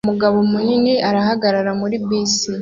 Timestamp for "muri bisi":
1.81-2.49